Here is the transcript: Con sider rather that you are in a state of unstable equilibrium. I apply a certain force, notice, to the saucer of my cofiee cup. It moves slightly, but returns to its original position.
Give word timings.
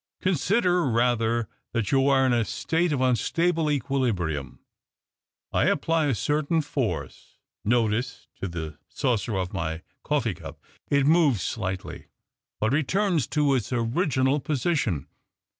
Con 0.23 0.33
sider 0.33 0.83
rather 0.89 1.47
that 1.73 1.91
you 1.91 2.07
are 2.07 2.25
in 2.25 2.33
a 2.33 2.43
state 2.43 2.91
of 2.91 3.01
unstable 3.01 3.69
equilibrium. 3.69 4.57
I 5.53 5.65
apply 5.65 6.07
a 6.07 6.15
certain 6.15 6.63
force, 6.63 7.37
notice, 7.63 8.25
to 8.41 8.47
the 8.47 8.79
saucer 8.89 9.35
of 9.37 9.53
my 9.53 9.83
cofiee 10.03 10.37
cup. 10.37 10.59
It 10.89 11.05
moves 11.05 11.43
slightly, 11.43 12.07
but 12.59 12.73
returns 12.73 13.27
to 13.27 13.53
its 13.53 13.71
original 13.71 14.39
position. 14.39 15.07